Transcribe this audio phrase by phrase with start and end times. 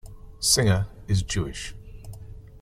[0.39, 1.75] Singer is Jewish.